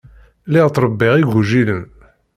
Lliɣ 0.47 0.67
ttṛebbiɣ 0.69 1.13
igujilen. 1.17 1.83